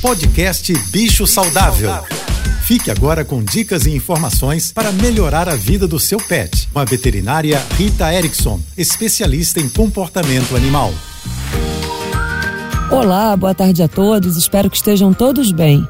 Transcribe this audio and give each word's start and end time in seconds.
Podcast 0.00 0.72
Bicho 0.90 1.26
Saudável. 1.26 1.90
Fique 2.62 2.88
agora 2.88 3.24
com 3.24 3.42
dicas 3.42 3.84
e 3.84 3.90
informações 3.90 4.70
para 4.70 4.92
melhorar 4.92 5.48
a 5.48 5.56
vida 5.56 5.88
do 5.88 5.98
seu 5.98 6.18
pet. 6.18 6.68
Com 6.72 6.78
a 6.78 6.84
veterinária 6.84 7.60
Rita 7.76 8.12
Erickson, 8.14 8.60
especialista 8.76 9.58
em 9.58 9.68
comportamento 9.68 10.54
animal. 10.54 10.94
Olá, 12.92 13.36
boa 13.36 13.52
tarde 13.52 13.82
a 13.82 13.88
todos. 13.88 14.36
Espero 14.36 14.70
que 14.70 14.76
estejam 14.76 15.12
todos 15.12 15.50
bem. 15.50 15.86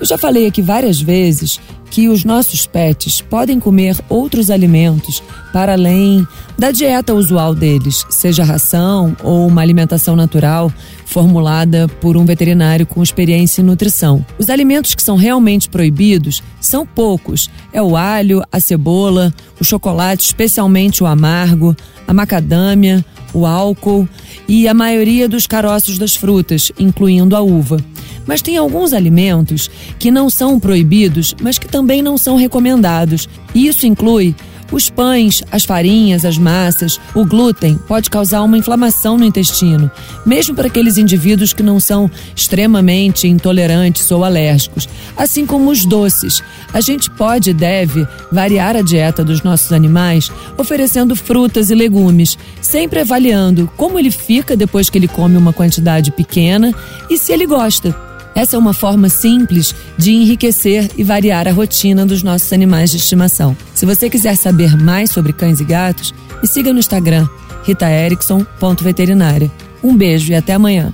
Eu 0.00 0.06
já 0.06 0.18
falei 0.18 0.46
aqui 0.46 0.60
várias 0.60 1.00
vezes 1.00 1.60
que 1.90 2.08
os 2.08 2.24
nossos 2.24 2.66
pets 2.66 3.20
podem 3.20 3.60
comer 3.60 3.96
outros 4.08 4.50
alimentos 4.50 5.22
para 5.52 5.74
além 5.74 6.26
da 6.58 6.72
dieta 6.72 7.14
usual 7.14 7.54
deles, 7.54 8.04
seja 8.10 8.42
ração 8.42 9.16
ou 9.22 9.46
uma 9.46 9.62
alimentação 9.62 10.16
natural 10.16 10.72
formulada 11.06 11.86
por 12.00 12.16
um 12.16 12.24
veterinário 12.24 12.84
com 12.84 13.00
experiência 13.00 13.62
em 13.62 13.64
nutrição. 13.64 14.26
Os 14.36 14.50
alimentos 14.50 14.96
que 14.96 15.02
são 15.02 15.14
realmente 15.14 15.68
proibidos 15.68 16.42
são 16.60 16.84
poucos: 16.84 17.48
é 17.72 17.80
o 17.80 17.96
alho, 17.96 18.42
a 18.50 18.58
cebola, 18.58 19.32
o 19.60 19.64
chocolate, 19.64 20.24
especialmente 20.24 21.04
o 21.04 21.06
amargo, 21.06 21.76
a 22.08 22.12
macadâmia, 22.12 23.04
o 23.32 23.46
álcool 23.46 24.08
e 24.48 24.66
a 24.66 24.74
maioria 24.74 25.28
dos 25.28 25.46
caroços 25.46 25.98
das 25.98 26.16
frutas, 26.16 26.72
incluindo 26.78 27.36
a 27.36 27.40
uva. 27.40 27.78
Mas 28.26 28.42
tem 28.42 28.56
alguns 28.56 28.92
alimentos 28.92 29.70
que 29.98 30.10
não 30.10 30.30
são 30.30 30.58
proibidos, 30.58 31.34
mas 31.40 31.58
que 31.58 31.68
também 31.68 32.02
não 32.02 32.16
são 32.16 32.36
recomendados. 32.36 33.28
E 33.54 33.66
isso 33.66 33.86
inclui 33.86 34.34
os 34.72 34.90
pães, 34.90 35.42
as 35.52 35.64
farinhas, 35.64 36.24
as 36.24 36.38
massas, 36.38 36.98
o 37.14 37.24
glúten 37.24 37.78
pode 37.86 38.10
causar 38.10 38.42
uma 38.42 38.58
inflamação 38.58 39.16
no 39.16 39.24
intestino, 39.24 39.90
mesmo 40.24 40.54
para 40.54 40.66
aqueles 40.66 40.98
indivíduos 40.98 41.52
que 41.52 41.62
não 41.62 41.78
são 41.78 42.10
extremamente 42.34 43.28
intolerantes 43.28 44.10
ou 44.10 44.24
alérgicos, 44.24 44.88
assim 45.16 45.46
como 45.46 45.70
os 45.70 45.84
doces. 45.84 46.42
A 46.72 46.80
gente 46.80 47.10
pode 47.10 47.50
e 47.50 47.54
deve 47.54 48.06
variar 48.32 48.76
a 48.76 48.82
dieta 48.82 49.22
dos 49.22 49.42
nossos 49.42 49.72
animais 49.72 50.30
oferecendo 50.58 51.14
frutas 51.14 51.70
e 51.70 51.74
legumes, 51.74 52.36
sempre 52.60 53.00
avaliando 53.00 53.70
como 53.76 53.98
ele 53.98 54.10
fica 54.10 54.56
depois 54.56 54.90
que 54.90 54.98
ele 54.98 55.08
come 55.08 55.36
uma 55.36 55.52
quantidade 55.52 56.10
pequena 56.10 56.74
e 57.08 57.18
se 57.18 57.32
ele 57.32 57.46
gosta. 57.46 58.13
Essa 58.34 58.56
é 58.56 58.58
uma 58.58 58.74
forma 58.74 59.08
simples 59.08 59.74
de 59.96 60.12
enriquecer 60.12 60.90
e 60.96 61.04
variar 61.04 61.46
a 61.46 61.52
rotina 61.52 62.04
dos 62.04 62.22
nossos 62.22 62.52
animais 62.52 62.90
de 62.90 62.96
estimação. 62.96 63.56
Se 63.74 63.86
você 63.86 64.10
quiser 64.10 64.36
saber 64.36 64.76
mais 64.76 65.10
sobre 65.10 65.32
cães 65.32 65.60
e 65.60 65.64
gatos, 65.64 66.12
me 66.42 66.48
siga 66.48 66.72
no 66.72 66.78
Instagram, 66.78 67.28
ritaerickson.veterinária. 67.64 69.50
Um 69.82 69.96
beijo 69.96 70.32
e 70.32 70.34
até 70.34 70.54
amanhã. 70.54 70.92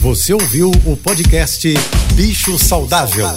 Você 0.00 0.34
ouviu 0.34 0.70
o 0.84 0.96
podcast 0.96 1.72
Bicho 2.14 2.58
Saudável. 2.58 3.28